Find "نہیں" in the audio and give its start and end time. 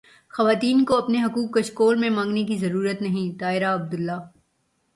3.01-3.39